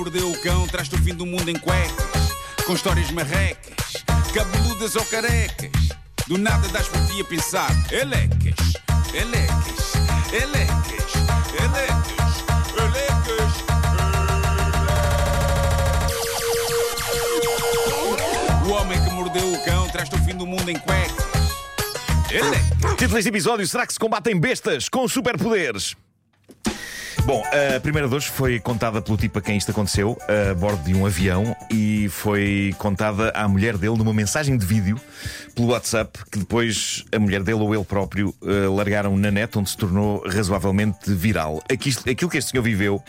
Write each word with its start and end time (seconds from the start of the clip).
mordeu 0.00 0.30
o 0.30 0.40
cão 0.40 0.66
traz-te 0.66 0.94
o 0.94 0.98
fim 0.98 1.14
do 1.14 1.26
mundo 1.26 1.50
em 1.50 1.58
cuecas, 1.58 2.32
com 2.64 2.72
histórias 2.72 3.10
marrecas, 3.10 4.02
cabeludas 4.32 4.96
ou 4.96 5.04
carecas. 5.04 5.70
Do 6.26 6.38
nada 6.38 6.66
das 6.68 6.88
por 6.88 7.04
ti 7.06 7.20
a 7.20 7.24
pensar, 7.24 7.70
elecas, 7.92 8.72
elecas, 9.12 9.92
elecas, 10.32 11.12
elecas, 11.52 12.44
elecas. 12.78 13.52
O 18.66 18.70
homem 18.70 19.04
que 19.04 19.10
mordeu 19.10 19.52
o 19.52 19.64
cão 19.66 19.86
traz-te 19.90 20.14
o 20.14 20.24
fim 20.24 20.34
do 20.34 20.46
mundo 20.46 20.70
em 20.70 20.78
cuecas. 20.78 21.26
Título 22.96 23.16
deste 23.16 23.28
episódio: 23.28 23.68
Será 23.68 23.86
que 23.86 23.92
se 23.92 23.98
combatem 23.98 24.40
bestas 24.40 24.88
com 24.88 25.06
superpoderes? 25.06 25.94
Bom, 27.26 27.44
a 27.76 27.78
primeira 27.78 28.08
de 28.08 28.14
hoje 28.14 28.28
foi 28.28 28.58
contada 28.58 29.00
pelo 29.00 29.16
tipo 29.16 29.38
a 29.38 29.42
quem 29.42 29.56
isto 29.56 29.70
aconteceu, 29.70 30.18
a 30.50 30.52
bordo 30.54 30.82
de 30.82 30.94
um 30.94 31.06
avião, 31.06 31.54
e 31.70 32.08
foi 32.08 32.74
contada 32.78 33.30
à 33.36 33.46
mulher 33.46 33.76
dele 33.76 33.96
numa 33.96 34.12
mensagem 34.12 34.56
de 34.56 34.66
vídeo 34.66 34.98
pelo 35.54 35.68
WhatsApp, 35.68 36.18
que 36.30 36.38
depois 36.40 37.04
a 37.14 37.18
mulher 37.20 37.42
dele 37.44 37.60
ou 37.60 37.72
ele 37.72 37.84
próprio 37.84 38.34
eh, 38.42 38.66
largaram 38.68 39.16
na 39.16 39.30
net, 39.30 39.56
onde 39.56 39.70
se 39.70 39.76
tornou 39.76 40.24
razoavelmente 40.26 41.12
viral. 41.14 41.62
Aqui- 41.70 41.94
aquilo 42.10 42.28
que 42.30 42.38
este 42.38 42.50
senhor 42.50 42.62
viveu, 42.64 43.00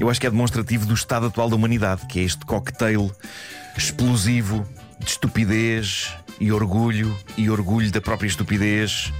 eu 0.00 0.10
acho 0.10 0.20
que 0.20 0.26
é 0.26 0.30
demonstrativo 0.30 0.84
do 0.86 0.94
estado 0.94 1.26
atual 1.26 1.48
da 1.48 1.54
humanidade, 1.54 2.06
que 2.08 2.18
é 2.18 2.22
este 2.24 2.44
cocktail 2.44 3.12
explosivo 3.76 4.66
de 5.00 5.10
estupidez 5.10 6.14
e 6.38 6.52
orgulho, 6.52 7.16
e 7.36 7.50
orgulho 7.50 7.90
da 7.90 8.00
própria 8.00 8.28
estupidez, 8.28 9.12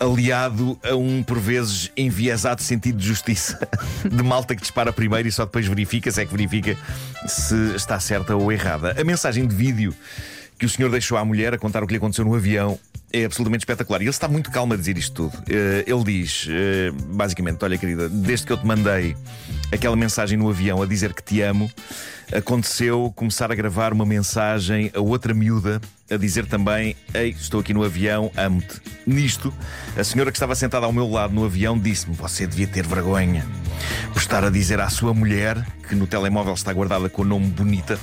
aliado 0.00 0.78
a 0.82 0.94
um, 0.94 1.22
por 1.22 1.38
vezes, 1.38 1.90
enviesado 1.96 2.62
sentido 2.62 2.98
de 2.98 3.06
justiça 3.06 3.68
de 4.04 4.22
malta 4.22 4.54
que 4.54 4.62
dispara 4.62 4.92
primeiro 4.92 5.28
e 5.28 5.32
só 5.32 5.44
depois 5.44 5.66
verifica 5.66 6.10
se 6.10 6.22
é 6.22 6.26
que 6.26 6.32
verifica 6.32 6.76
se 7.26 7.74
está 7.74 7.98
certa 8.00 8.34
ou 8.34 8.52
errada. 8.52 8.94
A 9.00 9.04
mensagem 9.04 9.46
de 9.46 9.54
vídeo 9.54 9.94
que 10.58 10.64
o 10.64 10.68
senhor 10.68 10.90
deixou 10.90 11.18
à 11.18 11.24
mulher 11.24 11.52
a 11.54 11.58
contar 11.58 11.82
o 11.82 11.86
que 11.86 11.92
lhe 11.92 11.98
aconteceu 11.98 12.24
no 12.24 12.34
avião 12.34 12.78
é 13.12 13.24
absolutamente 13.24 13.62
espetacular. 13.62 14.00
E 14.00 14.04
ele 14.04 14.10
está 14.10 14.26
muito 14.26 14.50
calmo 14.50 14.74
a 14.74 14.76
dizer 14.76 14.96
isto 14.96 15.30
tudo. 15.30 15.42
Eh, 15.48 15.84
ele 15.86 16.04
diz, 16.04 16.46
eh, 16.48 16.90
basicamente: 17.14 17.62
Olha, 17.64 17.78
querida, 17.78 18.08
desde 18.08 18.46
que 18.46 18.52
eu 18.52 18.56
te 18.56 18.66
mandei 18.66 19.16
aquela 19.72 19.96
mensagem 19.96 20.38
no 20.38 20.48
avião 20.48 20.82
a 20.82 20.86
dizer 20.86 21.12
que 21.12 21.22
te 21.22 21.40
amo, 21.40 21.70
aconteceu 22.32 23.12
começar 23.14 23.50
a 23.52 23.54
gravar 23.54 23.92
uma 23.92 24.04
mensagem 24.04 24.90
a 24.94 25.00
outra 25.00 25.32
miúda 25.32 25.80
a 26.10 26.16
dizer 26.16 26.46
também: 26.46 26.96
Ei, 27.12 27.30
estou 27.30 27.60
aqui 27.60 27.74
no 27.74 27.84
avião, 27.84 28.30
amo-te. 28.36 28.80
Nisto, 29.06 29.52
a 29.96 30.04
senhora 30.04 30.30
que 30.30 30.36
estava 30.36 30.54
sentada 30.54 30.86
ao 30.86 30.92
meu 30.92 31.08
lado 31.08 31.34
no 31.34 31.44
avião 31.44 31.78
disse-me: 31.78 32.14
Você 32.16 32.46
devia 32.46 32.66
ter 32.66 32.86
vergonha 32.86 33.46
por 34.12 34.20
estar 34.20 34.44
a 34.44 34.50
dizer 34.50 34.80
à 34.80 34.88
sua 34.88 35.12
mulher, 35.12 35.64
que 35.88 35.94
no 35.94 36.06
telemóvel 36.06 36.54
está 36.54 36.72
guardada 36.72 37.08
com 37.08 37.22
o 37.22 37.24
nome 37.24 37.46
bonita, 37.46 37.98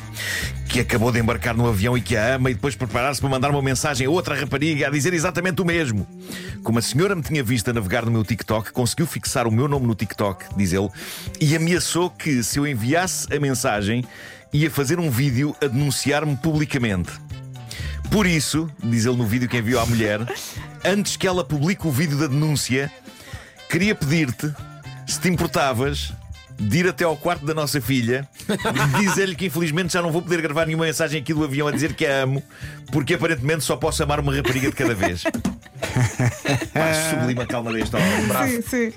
que 0.69 0.79
acabou 0.79 1.11
de 1.11 1.19
embarcar 1.19 1.55
no 1.55 1.67
avião 1.67 1.97
e 1.97 2.01
que 2.01 2.16
a 2.16 2.35
ama, 2.35 2.49
e 2.49 2.53
depois 2.53 2.75
preparar-se 2.75 3.19
para 3.19 3.29
mandar 3.29 3.51
uma 3.51 3.61
mensagem 3.61 4.07
a 4.07 4.09
outra 4.09 4.35
rapariga 4.35 4.88
a 4.88 4.89
dizer 4.89 5.13
exatamente 5.13 5.61
o 5.61 5.66
mesmo. 5.66 6.07
Como 6.63 6.79
a 6.79 6.81
senhora 6.81 7.16
me 7.16 7.21
tinha 7.21 7.44
visto 7.44 7.69
a 7.69 7.73
navegar 7.73 8.05
no 8.05 8.11
meu 8.11 8.23
TikTok, 8.23 8.71
conseguiu 8.71 9.05
fixar 9.05 9.47
o 9.47 9.51
meu 9.51 9.67
nome 9.67 9.85
no 9.85 9.95
TikTok, 9.95 10.45
diz 10.55 10.71
ele, 10.71 10.89
e 11.39 11.55
ameaçou 11.55 12.09
que 12.09 12.41
se 12.44 12.59
eu 12.59 12.67
enviasse 12.67 13.33
a 13.33 13.39
mensagem, 13.39 14.05
ia 14.54 14.70
fazer 14.70 15.00
um 15.00 15.09
vídeo 15.09 15.56
a 15.62 15.68
denunciar-me 15.68 16.38
publicamente. 16.38 17.12
Por 18.12 18.28
isso, 18.28 18.70
diz 18.84 19.06
ele 19.06 19.18
no 19.18 19.26
vídeo 19.26 19.50
que 19.50 19.58
enviou 19.58 19.82
à 19.82 19.86
mulher, 19.86 20.20
antes 20.86 21.18
que 21.18 21.28
ela 21.28 21.44
publique 21.44 21.88
o 21.88 21.92
vídeo 21.92 22.18
da 22.18 22.28
denúncia, 22.28 22.92
queria 23.68 23.96
pedir-te 23.96 24.54
se 25.08 25.20
te 25.20 25.28
importavas 25.30 26.14
de 26.59 26.80
ir 26.80 26.88
até 26.88 27.04
ao 27.04 27.18
quarto 27.18 27.46
da 27.46 27.54
nossa 27.54 27.81
filha 27.81 28.28
e 28.48 29.00
dizer-lhe 29.02 29.36
que 29.36 29.48
infelizmente 29.48 29.94
já 29.94 30.02
não 30.02 30.12
vou 30.12 30.22
poder 30.22 30.42
gravar 30.42 30.68
nenhuma 30.68 30.86
mensagem 30.86 31.20
aqui 31.20 31.34
do 31.34 31.44
avião 31.44 31.68
a 31.68 31.72
dizer 31.72 31.94
que 31.94 32.06
a 32.06 32.22
amo, 32.24 32.44
porque 32.92 33.16
aparentemente 33.16 33.64
só 33.64 33.76
posso 33.76 34.04
amar 34.04 34.20
uma 34.20 34.34
rapariga 34.34 34.70
de 34.70 34.76
cada 34.76 34.94
vez. 34.94 35.24
Pá, 36.74 36.94
sublime 37.09 37.42
a 37.42 37.46
calma 37.46 37.74
deste 37.74 37.96
homem. 37.96 38.28
Bravo. 38.28 38.52
Sim, 38.52 38.62
sim. 38.62 38.94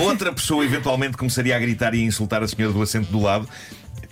Outra 0.00 0.32
pessoa 0.32 0.64
eventualmente 0.64 1.16
começaria 1.16 1.56
a 1.56 1.58
gritar 1.58 1.94
e 1.94 2.00
a 2.00 2.04
insultar 2.04 2.42
a 2.42 2.48
senhora 2.48 2.72
do 2.72 2.82
assento 2.82 3.10
do 3.10 3.20
lado. 3.20 3.48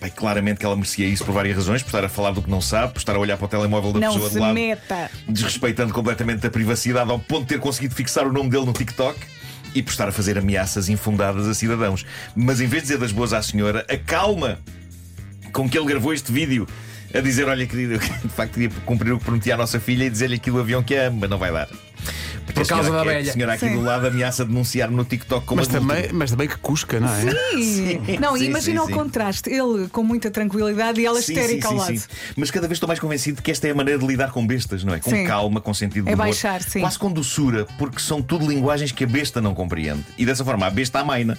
E 0.04 0.10
claramente 0.10 0.58
que 0.58 0.66
ela 0.66 0.74
merecia 0.74 1.06
isso 1.06 1.24
por 1.24 1.32
várias 1.32 1.56
razões, 1.56 1.82
por 1.82 1.88
estar 1.88 2.04
a 2.04 2.08
falar 2.08 2.32
do 2.32 2.42
que 2.42 2.50
não 2.50 2.60
sabe, 2.60 2.92
por 2.92 2.98
estar 2.98 3.14
a 3.14 3.18
olhar 3.18 3.36
para 3.36 3.44
o 3.44 3.48
telemóvel 3.48 3.92
da 3.92 4.00
Não 4.00 4.12
pessoa 4.12 4.28
se 4.28 4.34
do 4.36 4.40
lado, 4.40 4.54
meta. 4.54 5.10
desrespeitando 5.28 5.92
completamente 5.92 6.46
a 6.46 6.50
privacidade 6.50 7.10
ao 7.10 7.18
ponto 7.18 7.42
de 7.42 7.48
ter 7.48 7.60
conseguido 7.60 7.94
fixar 7.94 8.26
o 8.26 8.32
nome 8.32 8.50
dele 8.50 8.66
no 8.66 8.72
TikTok. 8.72 9.18
E 9.74 9.82
por 9.82 9.90
estar 9.90 10.06
a 10.06 10.12
fazer 10.12 10.36
ameaças 10.36 10.90
infundadas 10.90 11.48
a 11.48 11.54
cidadãos. 11.54 12.04
Mas 12.36 12.60
em 12.60 12.66
vez 12.66 12.82
de 12.82 12.88
dizer 12.88 12.98
das 12.98 13.10
boas 13.10 13.32
à 13.32 13.40
senhora, 13.40 13.86
a 13.88 13.96
calma 13.96 14.58
com 15.50 15.66
que 15.68 15.78
ele 15.78 15.86
gravou 15.86 16.12
este 16.12 16.30
vídeo 16.30 16.66
a 17.14 17.20
dizer: 17.20 17.46
Olha, 17.48 17.66
querido, 17.66 17.94
eu 17.96 17.98
de 18.00 18.28
facto 18.28 18.52
queria 18.52 18.70
cumprir 18.84 19.12
o 19.12 19.18
que 19.18 19.24
prometi 19.24 19.50
à 19.50 19.56
nossa 19.56 19.80
filha 19.80 20.04
e 20.04 20.10
dizer-lhe 20.10 20.34
aqui 20.34 20.50
do 20.50 20.60
avião 20.60 20.82
que 20.82 20.94
a 20.94 21.06
ama, 21.06 21.18
mas 21.22 21.30
não 21.30 21.38
vai 21.38 21.50
dar. 21.52 21.68
Por 22.64 22.74
a 22.74 22.82
senhora 22.82 22.82
causa 22.84 22.90
da 22.92 22.98
aqui- 23.02 23.08
velha. 23.18 23.30
A 23.30 23.32
senhora 23.32 23.52
aqui 23.54 23.68
Sim. 23.68 23.74
do 23.74 23.80
lado 23.82 24.06
ameaça 24.06 24.44
denunciar-me 24.44 24.96
no 24.96 25.04
TikTok 25.04 25.46
como 25.46 25.60
Mas 25.60 25.68
adulto. 25.74 25.86
também, 25.94 26.12
mas 26.12 26.30
também 26.30 26.48
que 26.48 26.56
cusca, 26.58 26.98
não 27.00 27.08
é? 27.08 27.20
Sim. 27.22 28.00
Não, 28.20 28.36
sim, 28.36 28.44
imagina 28.46 28.80
sim, 28.80 28.84
o 28.84 28.88
sim. 28.88 28.92
contraste. 28.94 29.50
Ele 29.50 29.88
com 29.88 30.02
muita 30.02 30.30
tranquilidade 30.30 31.00
e 31.00 31.06
ela 31.06 31.20
Sim, 31.20 31.32
histérica 31.32 31.68
sim, 31.68 31.74
ao 31.74 31.80
lado. 31.80 31.96
sim. 31.98 32.04
Mas 32.36 32.50
cada 32.50 32.66
vez 32.66 32.76
estou 32.76 32.86
mais 32.86 32.98
convencido 33.00 33.42
que 33.42 33.50
esta 33.50 33.68
é 33.68 33.70
a 33.70 33.74
maneira 33.74 33.98
de 34.00 34.06
lidar 34.06 34.30
com 34.32 34.46
bestas, 34.46 34.84
não 34.84 34.94
é? 34.94 35.00
Com 35.00 35.10
Sim. 35.10 35.24
calma, 35.24 35.60
com 35.60 35.72
sentido 35.74 36.04
de 36.04 36.10
É 36.10 36.14
humor. 36.14 36.26
baixar, 36.26 36.62
sim. 36.62 36.80
Quase 36.80 36.98
com 36.98 37.10
doçura, 37.12 37.66
porque 37.78 38.00
são 38.00 38.20
tudo 38.22 38.46
linguagens 38.46 38.92
que 38.92 39.04
a 39.04 39.06
besta 39.06 39.40
não 39.40 39.54
compreende. 39.54 40.04
E 40.16 40.24
dessa 40.26 40.44
forma 40.44 40.66
a 40.66 40.70
besta 40.70 41.00
amaina. 41.00 41.38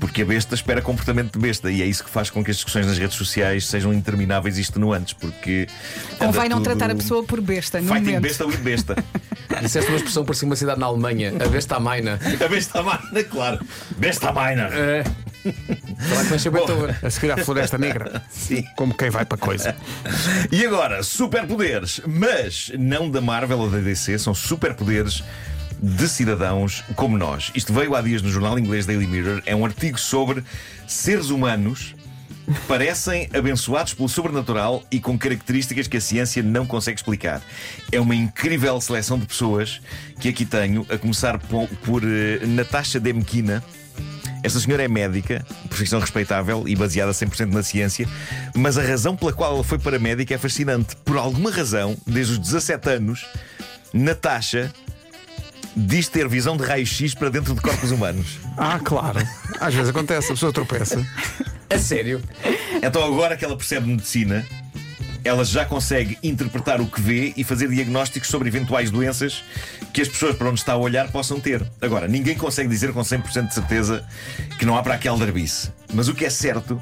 Porque 0.00 0.22
a 0.22 0.24
besta 0.24 0.54
espera 0.54 0.80
comportamento 0.82 1.32
de 1.32 1.38
besta. 1.38 1.70
E 1.70 1.82
é 1.82 1.86
isso 1.86 2.04
que 2.04 2.10
faz 2.10 2.30
com 2.30 2.42
que 2.44 2.50
as 2.50 2.56
discussões 2.56 2.86
nas 2.86 2.98
redes 2.98 3.16
sociais 3.16 3.66
sejam 3.66 3.92
intermináveis 3.92 4.58
e 4.58 4.60
extenuantes. 4.60 5.12
Porque. 5.12 5.66
Convém 6.18 6.48
não 6.48 6.58
tudo- 6.58 6.64
tratar 6.76 6.90
a 6.90 6.94
pessoa 6.94 7.22
por 7.24 7.40
besta 7.40 7.80
no 7.80 7.88
Fighting 7.88 8.04
momento. 8.06 8.22
besta 8.22 8.46
with 8.46 8.56
besta. 8.58 8.96
Disseste 9.62 9.90
uma 9.90 9.96
expressão 9.96 10.24
para 10.24 10.34
uma 10.44 10.56
cidade 10.56 10.80
na 10.80 10.86
Alemanha, 10.86 11.32
a 11.44 11.48
besta 11.48 11.76
amaina. 11.76 12.18
a 12.44 12.48
besta 12.48 12.80
amaina, 12.80 13.24
claro. 13.24 13.60
Besta 13.96 14.30
amaina. 14.30 14.68
É. 14.72 15.04
Falar 16.08 16.24
que 16.24 16.30
nasceu 16.30 16.50
Beethoven. 16.52 16.94
A 17.02 17.10
seguir 17.10 17.30
à 17.32 17.36
Floresta 17.36 17.76
Negra. 17.78 18.22
Sim. 18.30 18.64
Como 18.76 18.94
quem 18.94 19.10
vai 19.10 19.24
para 19.26 19.36
coisa. 19.38 19.76
E 20.50 20.64
agora, 20.64 21.02
superpoderes, 21.02 22.00
mas 22.06 22.72
não 22.78 23.10
da 23.10 23.20
Marvel 23.20 23.58
ou 23.58 23.70
da 23.70 23.78
DC, 23.78 24.18
são 24.18 24.34
superpoderes 24.34 25.22
de 25.84 26.08
cidadãos 26.08 26.82
como 26.96 27.18
nós. 27.18 27.52
Isto 27.54 27.74
veio 27.74 27.94
há 27.94 28.00
dias 28.00 28.22
no 28.22 28.30
jornal 28.30 28.58
inglês 28.58 28.86
Daily 28.86 29.06
Mirror, 29.06 29.42
é 29.44 29.54
um 29.54 29.66
artigo 29.66 30.00
sobre 30.00 30.42
seres 30.88 31.28
humanos 31.28 31.94
que 32.46 32.60
parecem 32.66 33.28
abençoados 33.34 33.92
pelo 33.92 34.08
sobrenatural 34.08 34.82
e 34.90 34.98
com 34.98 35.18
características 35.18 35.86
que 35.86 35.98
a 35.98 36.00
ciência 36.00 36.42
não 36.42 36.66
consegue 36.66 36.98
explicar. 36.98 37.42
É 37.92 38.00
uma 38.00 38.14
incrível 38.14 38.80
seleção 38.80 39.18
de 39.18 39.26
pessoas 39.26 39.80
que 40.18 40.28
aqui 40.30 40.46
tenho, 40.46 40.86
a 40.88 40.96
começar 40.96 41.38
por, 41.38 41.68
por 41.84 42.02
eh, 42.02 42.44
Natasha 42.46 42.98
Demkina. 42.98 43.62
Esta 44.42 44.60
senhora 44.60 44.84
é 44.84 44.88
médica, 44.88 45.44
profissão 45.68 46.00
respeitável 46.00 46.66
e 46.66 46.74
baseada 46.74 47.12
100% 47.12 47.52
na 47.52 47.62
ciência, 47.62 48.06
mas 48.54 48.76
a 48.76 48.82
razão 48.82 49.16
pela 49.16 49.32
qual 49.32 49.54
ela 49.54 49.64
foi 49.64 49.78
para 49.78 49.98
médica 49.98 50.34
é 50.34 50.38
fascinante. 50.38 50.96
Por 50.96 51.16
alguma 51.16 51.50
razão, 51.50 51.96
desde 52.06 52.34
os 52.34 52.38
17 52.38 52.90
anos, 52.90 53.26
Natasha 53.92 54.70
diz 55.76 56.08
ter 56.08 56.28
visão 56.28 56.56
de 56.56 56.64
raio-x 56.64 57.14
para 57.14 57.28
dentro 57.28 57.54
de 57.54 57.60
corpos 57.60 57.90
humanos. 57.90 58.38
Ah, 58.56 58.78
claro. 58.82 59.20
Às 59.60 59.74
vezes 59.74 59.90
acontece, 59.90 60.28
a 60.28 60.34
pessoa 60.34 60.52
tropeça. 60.52 61.04
A 61.68 61.78
sério? 61.78 62.22
Então, 62.82 63.02
agora 63.04 63.36
que 63.36 63.44
ela 63.44 63.56
percebe 63.56 63.86
medicina, 63.86 64.46
ela 65.24 65.44
já 65.44 65.64
consegue 65.64 66.18
interpretar 66.22 66.80
o 66.80 66.86
que 66.86 67.00
vê 67.00 67.32
e 67.36 67.42
fazer 67.42 67.68
diagnósticos 67.68 68.28
sobre 68.28 68.48
eventuais 68.48 68.90
doenças 68.90 69.42
que 69.92 70.02
as 70.02 70.08
pessoas 70.08 70.36
para 70.36 70.48
onde 70.48 70.60
está 70.60 70.74
a 70.74 70.76
olhar 70.76 71.10
possam 71.10 71.40
ter. 71.40 71.66
Agora, 71.80 72.06
ninguém 72.06 72.36
consegue 72.36 72.68
dizer 72.68 72.92
com 72.92 73.00
100% 73.00 73.48
de 73.48 73.54
certeza 73.54 74.04
que 74.58 74.66
não 74.66 74.76
há 74.76 74.82
para 74.82 74.94
aqui 74.94 75.08
aldrabice. 75.08 75.72
Mas 75.92 76.08
o 76.08 76.14
que 76.14 76.24
é 76.24 76.30
certo 76.30 76.80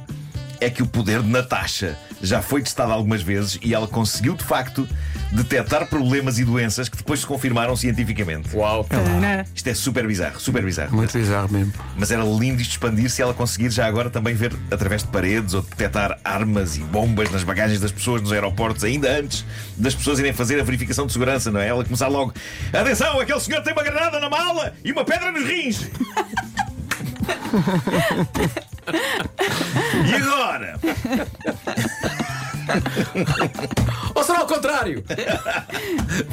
é 0.63 0.71
que 0.71 0.83
o 0.83 0.87
poder 0.87 1.23
de 1.23 1.29
Natasha 1.29 1.99
já 2.23 2.41
foi 2.41 2.63
testado 2.63 2.93
algumas 2.93 3.21
vezes 3.21 3.59
e 3.63 3.75
ela 3.75 3.89
conseguiu 3.89 4.35
de 4.35 4.45
facto 4.45 4.89
detectar 5.33 5.89
problemas 5.89 6.39
e 6.39 6.45
doenças 6.45 6.89
que 6.89 6.97
depois 6.97 7.21
se 7.21 7.27
confirmaram 7.27 7.75
cientificamente. 7.75 8.55
Uau. 8.55 8.85
Tadã. 8.85 9.45
Isto 9.55 9.69
é 9.69 9.75
super 9.75 10.07
bizarro, 10.07 10.39
super 10.39 10.65
bizarro. 10.65 10.95
Muito 10.95 11.19
bizarro 11.19 11.53
mesmo. 11.53 11.73
Mas 11.97 12.11
era 12.11 12.23
lindo 12.23 12.63
isto 12.63 12.73
expandir 12.73 13.11
se 13.11 13.21
ela 13.21 13.35
conseguir 13.35 13.71
já 13.71 13.87
agora 13.87 14.09
também 14.09 14.35
ver 14.35 14.55
através 14.71 15.03
de 15.03 15.09
paredes 15.09 15.55
ou 15.55 15.63
detectar 15.63 16.19
armas 16.25 16.77
e 16.77 16.81
bombas 16.81 17.31
nas 17.31 17.43
bagagens 17.43 17.81
das 17.81 17.91
pessoas 17.91 18.23
nos 18.23 18.33
aeroportos, 18.33 18.85
ainda 18.85 19.19
antes 19.19 19.45
das 19.77 19.95
pessoas 19.95 20.19
irem 20.19 20.33
fazer 20.33 20.61
a 20.61 20.65
verificação 20.65 21.07
de 21.07 21.13
segurança, 21.13 21.51
não 21.51 21.61
é? 21.61 21.69
Ela 21.69 21.85
começar 21.85 22.09
logo: 22.09 22.33
Atenção, 22.73 23.19
aquele 23.19 23.41
senhor 23.41 23.63
tem 23.63 23.73
uma 23.73 23.83
granada 23.83 24.21
na 24.21 24.31
mala 24.31 24.73
e 24.85 24.93
uma 24.93 25.05
pedra 25.05 25.33
nos 25.33 25.45
rins! 25.45 25.91
e 30.09 30.15
agora? 30.15 30.79
Ou 34.15 34.25
será 34.25 34.41
ao 34.41 34.47
contrário? 34.47 35.05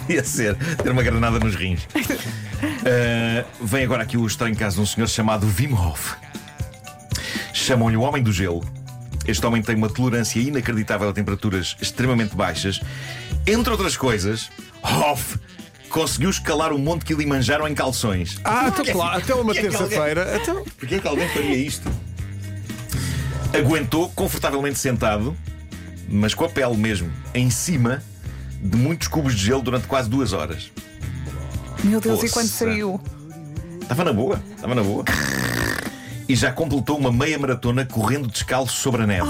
Podia 0.02 0.24
ser, 0.24 0.56
ter 0.56 0.90
uma 0.92 1.04
granada 1.04 1.40
nos 1.40 1.56
rins. 1.56 1.84
Uh, 1.86 3.46
vem 3.66 3.84
agora 3.84 4.04
aqui 4.04 4.18
o 4.18 4.26
estranho 4.26 4.56
caso 4.56 4.78
de 4.78 4.82
um 4.82 4.86
senhor 4.86 5.08
chamado 5.08 5.48
Wim 5.58 5.74
Hof. 5.74 6.14
Chamam-lhe 7.54 7.98
o 7.98 8.02
Homem 8.02 8.22
do 8.24 8.32
Gelo. 8.32 8.64
Este 9.28 9.46
homem 9.46 9.62
tem 9.62 9.76
uma 9.76 9.90
tolerância 9.90 10.40
inacreditável 10.40 11.10
a 11.10 11.14
temperaturas 11.14 11.76
extremamente 11.82 12.36
baixas. 12.36 12.80
Entre 13.46 13.70
outras 13.72 13.96
coisas, 13.96 14.50
Hoff 14.82 15.38
conseguiu 15.90 16.30
escalar 16.30 16.72
o 16.74 16.80
Monte 16.80 17.06
Kilimanjaro 17.06 17.68
em 17.68 17.74
calções. 17.76 18.40
Ah, 18.44 18.68
então 18.70 18.86
claro, 18.86 19.18
até 19.18 19.34
uma 19.36 19.54
que 19.54 19.60
alguém- 19.60 19.72
terça-feira. 19.78 20.40
Então, 20.42 20.64
Porquê 20.78 20.96
é 20.96 21.00
que 21.00 21.08
alguém 21.08 21.28
faria 21.30 21.56
isto? 21.58 21.90
Aguentou 23.54 24.10
confortavelmente 24.10 24.78
sentado, 24.78 25.36
mas 26.07 26.34
com 26.34 26.46
a 26.46 26.50
pele 26.50 26.78
mesmo, 26.78 27.12
em 27.34 27.50
cima 27.50 28.01
de 28.62 28.78
muitos 28.78 29.07
cubos 29.07 29.36
de 29.36 29.46
gelo 29.46 29.62
durante 29.62 29.88
quase 29.88 30.10
duas 30.10 30.34
horas. 30.34 30.72
Meu 31.84 32.00
Deus, 32.00 32.24
e 32.24 32.30
quando 32.30 32.48
saiu? 32.48 33.01
Estava 33.81 34.04
na 34.04 34.13
boa, 34.13 34.42
estava 34.56 34.75
na 34.75 34.84
boa. 34.84 35.04
E 36.28 36.36
já 36.36 36.51
completou 36.51 36.98
uma 36.98 37.12
meia 37.12 37.40
maratona 37.40 37.86
correndo 37.86 38.28
descalço 38.28 38.75
sobre 38.75 39.04
a 39.04 39.07
neve. 39.07 39.28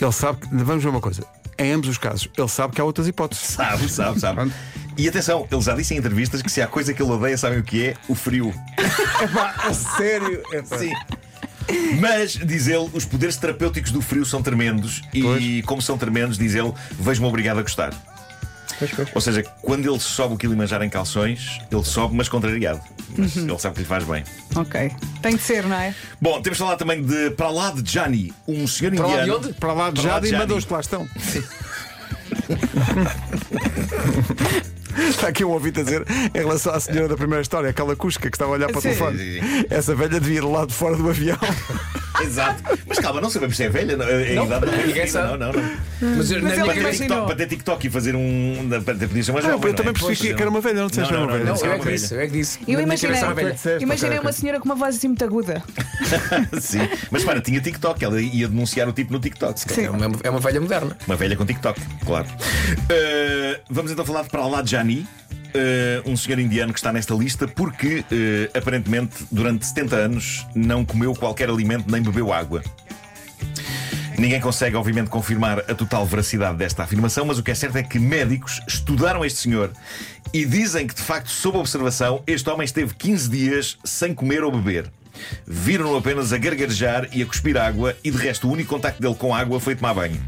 ele 0.00 0.12
sabe 0.12 0.40
que. 0.40 0.54
Vamos 0.54 0.82
ver 0.82 0.90
uma 0.90 1.00
coisa. 1.00 1.24
Em 1.56 1.72
ambos 1.72 1.88
os 1.88 1.98
casos, 1.98 2.28
ele 2.36 2.48
sabe 2.48 2.74
que 2.74 2.80
há 2.80 2.84
outras 2.84 3.06
hipóteses. 3.06 3.44
Sabe, 3.46 3.88
sabe, 3.88 4.20
sabe. 4.20 4.52
E 4.98 5.08
atenção, 5.08 5.46
ele 5.50 5.60
já 5.60 5.74
disse 5.74 5.94
em 5.94 5.98
entrevistas 5.98 6.42
que 6.42 6.50
se 6.50 6.60
há 6.60 6.66
coisa 6.66 6.92
que 6.92 7.02
ele 7.02 7.10
odeia, 7.10 7.38
sabem 7.38 7.60
o 7.60 7.62
que 7.62 7.86
é? 7.86 7.94
O 8.08 8.14
frio. 8.14 8.52
A 9.64 9.72
sério? 9.72 10.42
Sim. 10.78 10.92
Mas, 12.00 12.32
diz 12.32 12.66
ele, 12.66 12.88
os 12.92 13.04
poderes 13.04 13.36
terapêuticos 13.36 13.90
do 13.90 14.00
frio 14.00 14.24
são 14.24 14.42
tremendos 14.42 15.02
e, 15.12 15.62
como 15.66 15.80
são 15.80 15.96
tremendos, 15.96 16.36
diz 16.38 16.54
ele, 16.54 16.72
vejo-me 16.98 17.26
obrigado 17.26 17.58
a 17.58 17.62
gostar. 17.62 17.92
Ou 19.14 19.20
seja, 19.20 19.42
quando 19.62 19.88
ele 19.88 20.00
sobe 20.00 20.34
o 20.34 20.36
Kilimanjaro 20.36 20.84
em 20.84 20.90
calções, 20.90 21.60
ele 21.70 21.84
sobe, 21.84 22.14
mas 22.16 22.28
contrariado. 22.28 22.80
Mas 23.16 23.36
ele 23.36 23.58
sabe 23.58 23.76
que 23.76 23.80
lhe 23.82 23.86
faz 23.86 24.04
bem. 24.04 24.24
Ok. 24.56 24.90
Tem 25.22 25.36
de 25.36 25.42
ser, 25.42 25.64
não 25.64 25.76
é? 25.76 25.94
Bom, 26.20 26.42
temos 26.42 26.58
de 26.58 26.64
falar 26.64 26.76
também 26.76 27.02
de 27.02 27.30
Para 27.30 27.50
lá 27.50 27.70
de 27.70 27.88
Gianni, 27.90 28.32
um 28.48 28.66
senhor 28.66 28.94
Para 28.94 29.06
lá 29.06 29.14
de 29.14 29.20
indiano. 29.22 29.38
onde? 29.46 29.52
Para 29.54 29.72
lá 29.72 29.90
de 29.90 30.00
de 30.00 30.06
e 30.06 30.10
Jade. 30.10 30.32
mandou 30.32 30.58
os 30.58 30.64
que 30.64 30.72
lá 30.72 30.80
estão. 30.80 31.08
Está 35.08 35.28
aqui 35.28 35.44
um 35.44 35.50
ouvinte 35.50 35.80
a 35.80 35.82
dizer 35.82 36.04
em 36.34 36.38
relação 36.38 36.72
à 36.72 36.80
senhora 36.80 37.08
da 37.08 37.16
primeira 37.16 37.42
história, 37.42 37.70
aquela 37.70 37.96
cusca 37.96 38.30
que 38.30 38.36
estava 38.36 38.52
a 38.52 38.54
olhar 38.54 38.68
para 38.68 38.78
o 38.78 38.82
telefone. 38.82 39.18
Essa 39.70 39.94
velha 39.94 40.20
devia 40.20 40.38
ir 40.38 40.44
lá 40.44 40.64
de 40.64 40.72
fora 40.72 40.96
do 40.96 41.08
avião. 41.08 41.38
Exato. 42.24 42.62
Mas 42.86 42.98
calma, 42.98 43.20
não 43.20 43.30
sabemos 43.30 43.56
se 43.56 43.64
é 43.64 43.68
velha. 43.68 43.96
não, 43.96 44.04
A 44.06 44.08
Não, 44.34 44.46
idade 44.46 44.66
não 44.66 44.72
é 44.74 44.86
ninguém 44.86 45.06
sabe. 45.06 45.28
Não, 45.38 45.38
não, 45.38 45.52
não. 45.52 45.70
Mas, 46.16 46.30
eu- 46.30 46.42
Mas 46.42 46.52
minha 46.52 46.64
Para. 46.74 46.90
TikTok, 46.92 47.26
para 47.26 47.36
ter 47.36 47.46
TikTok 47.46 47.86
e 47.86 47.90
fazer 47.90 48.14
um. 48.16 48.68
para 48.84 48.94
ter- 48.94 49.08
Podia 49.08 49.22
ser 49.22 49.30
uma 49.30 49.40
Ah, 49.40 49.42
jovem. 49.42 49.60
eu 49.62 49.70
é? 49.70 49.72
também 49.72 49.92
percebi 49.92 50.34
que 50.34 50.40
era 50.40 50.50
uma 50.50 50.60
velha, 50.60 50.80
não 50.80 50.86
disseste 50.88 51.12
uma 51.12 51.20
não, 51.20 51.32
velha. 51.32 51.44
não, 51.44 51.54
Isso 51.54 51.64
eu 51.64 51.68
é 51.68 51.72
é 51.72 51.74
uma 51.74 51.78
que 51.78 51.84
velha. 51.86 51.96
disse, 51.98 52.14
eu 52.14 52.20
é 52.20 52.26
que 52.26 52.32
disse. 52.32 52.58
Eu 52.66 52.80
imaginei, 53.82 54.18
uma 54.18 54.32
senhora 54.32 54.58
com 54.60 54.64
uma 54.66 54.74
voz 54.74 54.96
assim 54.96 55.08
muito 55.08 55.24
aguda. 55.24 55.62
Sim. 56.60 56.88
Mas 57.10 57.24
para, 57.24 57.40
tinha 57.40 57.60
TikTok. 57.60 58.04
Ela 58.04 58.20
ia 58.20 58.48
denunciar 58.48 58.88
o 58.88 58.92
tipo 58.92 59.12
no 59.12 59.20
TikTok. 59.20 59.60
É 59.80 59.90
uma, 59.90 60.10
é 60.22 60.30
uma 60.30 60.40
velha 60.40 60.60
moderna. 60.60 60.96
Uma 61.06 61.16
velha 61.16 61.36
com 61.36 61.44
TikTok, 61.46 61.80
claro. 62.04 62.26
Uh, 62.26 63.60
vamos 63.70 63.90
então 63.92 64.04
falar 64.04 64.22
de 64.22 64.28
Prahlad 64.30 64.68
Jani. 64.68 65.06
Uh, 65.54 66.10
um 66.10 66.16
senhor 66.16 66.38
indiano 66.38 66.72
que 66.72 66.78
está 66.78 66.92
nesta 66.92 67.14
lista 67.14 67.46
porque 67.46 68.00
uh, 68.00 68.58
aparentemente 68.58 69.24
durante 69.30 69.66
70 69.66 69.96
anos 69.96 70.46
não 70.54 70.84
comeu 70.84 71.14
qualquer 71.14 71.48
alimento 71.48 71.90
nem 71.90 72.02
bebeu 72.02 72.32
água. 72.32 72.62
Ninguém 74.16 74.40
consegue, 74.40 74.76
obviamente, 74.76 75.10
confirmar 75.10 75.58
a 75.58 75.74
total 75.74 76.06
veracidade 76.06 76.56
desta 76.56 76.84
afirmação, 76.84 77.24
mas 77.24 77.38
o 77.38 77.42
que 77.42 77.50
é 77.50 77.54
certo 77.54 77.76
é 77.76 77.82
que 77.82 77.98
médicos 77.98 78.60
estudaram 78.66 79.24
este 79.24 79.40
senhor 79.40 79.72
e 80.32 80.44
dizem 80.44 80.86
que, 80.86 80.94
de 80.94 81.02
facto, 81.02 81.28
sob 81.30 81.58
observação, 81.58 82.22
este 82.26 82.48
homem 82.48 82.64
esteve 82.64 82.94
15 82.94 83.28
dias 83.28 83.78
sem 83.84 84.14
comer 84.14 84.44
ou 84.44 84.52
beber. 84.52 84.90
Viram-no 85.46 85.96
apenas 85.96 86.32
a 86.32 86.38
gargarejar 86.38 87.08
e 87.12 87.22
a 87.22 87.26
cuspir 87.26 87.56
água, 87.56 87.96
e 88.04 88.10
de 88.10 88.16
resto, 88.16 88.48
o 88.48 88.52
único 88.52 88.70
contacto 88.70 89.02
dele 89.02 89.14
com 89.14 89.34
água 89.34 89.58
foi 89.58 89.74
tomar 89.74 89.94
banho. 89.94 90.20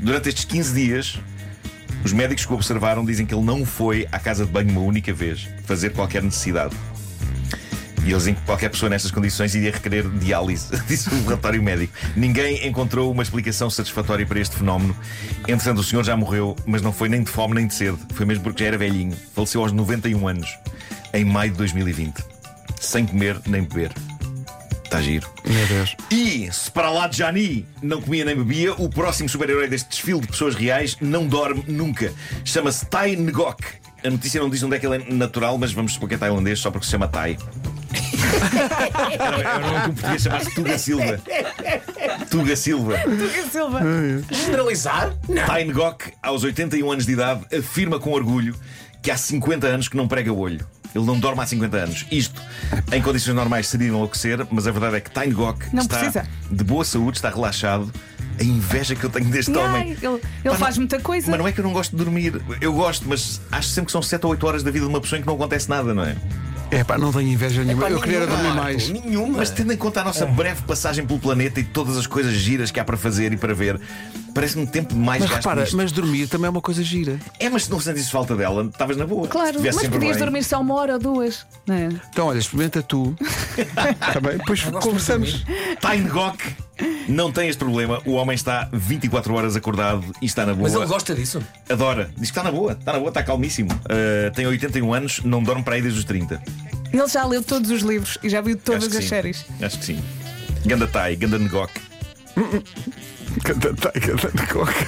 Durante 0.00 0.28
estes 0.30 0.44
15 0.44 0.74
dias, 0.74 1.18
os 2.04 2.12
médicos 2.12 2.44
que 2.44 2.52
o 2.52 2.56
observaram 2.56 3.04
dizem 3.04 3.24
que 3.24 3.34
ele 3.34 3.44
não 3.44 3.64
foi 3.64 4.06
à 4.10 4.18
casa 4.18 4.44
de 4.44 4.50
banho 4.50 4.70
uma 4.70 4.80
única 4.80 5.12
vez 5.12 5.48
fazer 5.64 5.90
qualquer 5.90 6.22
necessidade. 6.22 6.74
E 8.04 8.10
eles 8.10 8.18
dizem 8.18 8.34
que 8.34 8.42
qualquer 8.42 8.68
pessoa 8.68 8.90
nestas 8.90 9.12
condições 9.12 9.54
iria 9.54 9.70
requerer 9.70 10.08
diálise, 10.08 10.66
disse 10.88 11.08
o 11.08 11.22
relatório 11.22 11.62
médico. 11.62 11.92
Ninguém 12.16 12.66
encontrou 12.66 13.12
uma 13.12 13.22
explicação 13.22 13.70
satisfatória 13.70 14.26
para 14.26 14.40
este 14.40 14.56
fenómeno. 14.56 14.96
Entretanto, 15.46 15.78
o 15.78 15.84
senhor 15.84 16.04
já 16.04 16.16
morreu, 16.16 16.56
mas 16.66 16.82
não 16.82 16.92
foi 16.92 17.08
nem 17.08 17.22
de 17.22 17.30
fome 17.30 17.54
nem 17.54 17.66
de 17.68 17.74
sede. 17.74 17.98
Foi 18.14 18.26
mesmo 18.26 18.42
porque 18.42 18.64
já 18.64 18.68
era 18.68 18.78
velhinho. 18.78 19.16
Faleceu 19.34 19.60
aos 19.60 19.70
91 19.70 20.26
anos, 20.26 20.58
em 21.14 21.24
maio 21.24 21.52
de 21.52 21.58
2020. 21.58 22.24
Sem 22.80 23.06
comer 23.06 23.40
nem 23.46 23.62
beber. 23.62 23.92
Está 24.92 25.00
giro. 25.00 25.26
Meu 25.46 25.66
Deus. 25.68 25.96
E 26.10 26.52
se 26.52 26.70
para 26.70 26.90
lá 26.90 27.06
de 27.06 27.16
Jani 27.16 27.66
não 27.80 28.02
comia 28.02 28.26
nem 28.26 28.36
bebia, 28.36 28.74
o 28.74 28.90
próximo 28.90 29.26
super-herói 29.26 29.66
deste 29.66 29.88
desfile 29.88 30.20
de 30.20 30.26
pessoas 30.26 30.54
reais 30.54 30.98
não 31.00 31.26
dorme 31.26 31.64
nunca. 31.66 32.12
Chama-se 32.44 32.84
Tai 32.84 33.16
Ngok. 33.16 33.64
A 34.04 34.10
notícia 34.10 34.38
não 34.38 34.50
diz 34.50 34.62
onde 34.62 34.76
é 34.76 34.78
que 34.78 34.86
ele 34.86 34.96
é 34.96 35.10
natural, 35.14 35.56
mas 35.56 35.72
vamos 35.72 35.94
supor 35.94 36.10
que 36.10 36.16
é 36.16 36.18
tailandês 36.18 36.58
só 36.58 36.70
porque 36.70 36.84
se 36.84 36.90
chama 36.92 37.08
Tai. 37.08 37.38
Era 39.12 39.38
era 39.38 39.58
um 39.58 39.70
nome 39.70 39.80
que 39.80 39.92
português 39.92 40.22
chamasse 40.22 40.54
Tuga 40.54 40.78
Silva. 40.78 41.20
Tuga 42.30 42.56
Silva. 42.56 42.96
Silva. 43.50 43.80
Generalizar? 44.30 45.14
Não. 45.26 45.46
Tai 45.46 45.64
Ngok, 45.64 46.12
aos 46.22 46.44
81 46.44 46.92
anos 46.92 47.06
de 47.06 47.12
idade, 47.12 47.46
afirma 47.56 47.98
com 47.98 48.12
orgulho 48.12 48.54
que 49.00 49.10
há 49.10 49.16
50 49.16 49.66
anos 49.66 49.88
que 49.88 49.96
não 49.96 50.06
prega 50.06 50.30
o 50.32 50.38
olho. 50.38 50.66
Ele 50.94 51.04
não 51.04 51.18
dorme 51.18 51.40
há 51.42 51.46
50 51.46 51.76
anos. 51.76 52.06
Isto, 52.10 52.40
em 52.92 53.00
condições 53.00 53.34
normais, 53.34 53.66
seria 53.66 53.88
enlouquecer, 53.88 54.46
mas 54.50 54.66
a 54.66 54.70
verdade 54.70 54.96
é 54.96 55.00
que 55.00 55.10
Tai 55.10 55.26
Ngok 55.28 55.66
Não 55.74 55.82
está 55.82 55.96
precisa. 55.98 56.26
de 56.50 56.64
boa 56.64 56.84
saúde, 56.84 57.18
está 57.18 57.30
relaxado. 57.30 57.90
A 58.40 58.44
inveja 58.44 58.94
que 58.94 59.04
eu 59.04 59.10
tenho 59.10 59.28
deste 59.30 59.52
Ai, 59.52 59.56
homem. 59.64 59.90
ele 59.90 60.06
ele 60.06 60.20
Pá, 60.44 60.54
faz 60.56 60.76
não- 60.76 60.82
muita 60.82 60.98
coisa. 61.00 61.30
Mas 61.30 61.38
não 61.38 61.46
é 61.46 61.52
que 61.52 61.60
eu 61.60 61.64
não 61.64 61.72
gosto 61.72 61.90
de 61.96 62.02
dormir. 62.02 62.40
Eu 62.60 62.72
gosto, 62.72 63.06
mas 63.08 63.40
acho 63.50 63.68
sempre 63.68 63.86
que 63.86 63.92
são 63.92 64.02
7 64.02 64.24
ou 64.24 64.30
8 64.32 64.46
horas 64.46 64.62
da 64.62 64.70
vida 64.70 64.86
de 64.86 64.90
uma 64.90 65.00
pessoa 65.00 65.18
em 65.18 65.22
que 65.22 65.26
não 65.28 65.34
acontece 65.34 65.68
nada, 65.68 65.92
não 65.94 66.02
é? 66.02 66.16
É 66.72 66.82
pá, 66.82 66.96
não 66.96 67.12
tenho 67.12 67.28
inveja 67.28 67.62
nenhuma. 67.62 67.82
Pá, 67.84 67.90
eu 67.90 68.00
queria 68.00 68.20
nenhuma, 68.20 68.34
dormir 68.34 68.48
Marco, 68.48 68.62
mais. 68.62 68.88
Nenhuma. 68.88 69.38
Mas 69.38 69.50
tendo 69.50 69.74
em 69.74 69.76
conta 69.76 70.00
a 70.00 70.04
nossa 70.04 70.24
breve 70.24 70.62
passagem 70.62 71.06
pelo 71.06 71.18
planeta 71.20 71.60
e 71.60 71.64
todas 71.64 71.98
as 71.98 72.06
coisas 72.06 72.32
giras 72.32 72.70
que 72.70 72.80
há 72.80 72.84
para 72.84 72.96
fazer 72.96 73.30
e 73.30 73.36
para 73.36 73.52
ver, 73.52 73.78
parece-me 74.34 74.66
tempo 74.66 74.94
demais 74.94 75.20
Mas 75.20 75.28
gasto 75.30 75.42
repara, 75.42 75.60
nisto. 75.60 75.76
mas 75.76 75.92
dormir 75.92 76.28
também 76.28 76.46
é 76.46 76.50
uma 76.50 76.62
coisa 76.62 76.82
gira. 76.82 77.18
É, 77.38 77.50
mas 77.50 77.64
se 77.64 77.70
não 77.70 77.78
sentisse 77.78 78.10
falta 78.10 78.34
dela, 78.34 78.64
estavas 78.64 78.96
na 78.96 79.06
boa. 79.06 79.28
Claro, 79.28 79.50
estivesse 79.50 79.74
mas 79.76 79.82
sempre 79.82 79.98
podias 79.98 80.16
bem. 80.16 80.24
dormir 80.24 80.42
só 80.44 80.60
uma 80.62 80.74
hora 80.74 80.94
ou 80.94 80.98
duas. 80.98 81.46
Não 81.66 81.74
é? 81.74 81.88
Então, 82.10 82.26
olha, 82.28 82.38
experimenta 82.38 82.82
tu. 82.82 83.14
Também. 84.14 84.38
Depois 84.38 84.64
gosto 84.64 84.80
conversamos. 84.88 85.44
Time 85.78 86.08
Gok 86.08 86.42
não 87.08 87.30
tem 87.32 87.48
este 87.48 87.58
problema. 87.58 88.00
O 88.04 88.12
homem 88.12 88.34
está 88.34 88.68
24 88.72 89.34
horas 89.34 89.56
acordado 89.56 90.04
e 90.20 90.26
está 90.26 90.46
na 90.46 90.54
boa. 90.54 90.68
Mas 90.68 90.74
ele 90.74 90.86
gosta 90.86 91.14
disso. 91.14 91.42
Adora. 91.68 92.10
Diz 92.16 92.30
que 92.30 92.38
está 92.38 92.42
na 92.42 92.50
boa. 92.50 92.72
Está 92.72 92.92
na 92.92 92.98
boa, 92.98 93.08
está 93.08 93.22
calmíssimo. 93.22 93.70
Uh, 93.72 94.32
tem 94.34 94.46
81 94.46 94.94
anos, 94.94 95.20
não 95.24 95.42
dorme 95.42 95.62
para 95.62 95.74
aí 95.74 95.82
desde 95.82 95.98
os 95.98 96.04
30. 96.04 96.42
Ele 96.92 97.08
já 97.08 97.24
leu 97.24 97.42
todos 97.42 97.70
os 97.70 97.82
livros 97.82 98.18
e 98.22 98.28
já 98.28 98.40
viu 98.40 98.56
todas 98.56 98.94
as 98.94 99.04
sim. 99.04 99.08
séries. 99.08 99.44
Acho 99.60 99.78
que 99.78 99.84
sim. 99.84 100.02
Ganda 100.66 100.86
Tai, 100.86 101.16
Ganda 101.16 101.38
Ngok. 101.38 101.72
Cada 103.44 103.74
taiga 103.74 104.14
de 104.14 104.46
coca. 104.46 104.86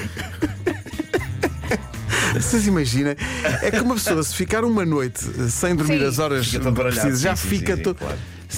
Vocês 2.34 2.66
imaginem, 2.66 3.14
é 3.62 3.70
que 3.70 3.80
uma 3.80 3.94
pessoa, 3.94 4.22
se 4.22 4.34
ficar 4.34 4.64
uma 4.64 4.84
noite 4.84 5.20
sem 5.50 5.74
dormir 5.76 6.00
Sim. 6.00 6.06
as 6.06 6.18
horas 6.18 6.48
precisas, 6.48 7.20
já 7.20 7.36
fica 7.36 7.76
sim, 7.76 7.82
todo. 7.82 7.98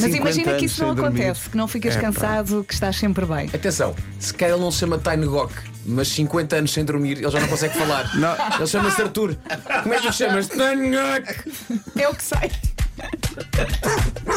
Mas 0.00 0.14
imagina 0.14 0.54
que 0.54 0.64
isso 0.66 0.82
não 0.82 0.92
acontece, 0.92 1.40
dormir. 1.40 1.50
que 1.50 1.56
não 1.56 1.68
ficas 1.68 1.96
é, 1.96 2.00
cansado, 2.00 2.58
pá. 2.58 2.64
que 2.68 2.74
estás 2.74 2.96
sempre 2.96 3.24
bem. 3.26 3.50
Atenção, 3.52 3.94
se 4.18 4.32
calhar 4.34 4.56
ele 4.56 4.64
não 4.64 4.70
se 4.70 4.78
chama 4.78 4.98
Tiny 4.98 5.26
Gok, 5.26 5.52
mas 5.84 6.08
50 6.08 6.56
anos 6.56 6.72
sem 6.72 6.84
dormir, 6.84 7.18
ele 7.18 7.30
já 7.30 7.40
não 7.40 7.48
consegue 7.48 7.76
falar. 7.78 8.14
Não. 8.16 8.34
Ele 8.56 8.66
chama-se 8.66 9.02
Arthur. 9.02 9.36
Como 9.82 9.94
é 9.94 10.00
que 10.00 10.08
o 10.08 10.12
chamas? 10.12 10.48
Tiny 10.48 10.90
Gok! 10.90 12.00
É 12.00 12.08
o 12.08 12.14
que 12.14 12.22
sai. 12.22 12.50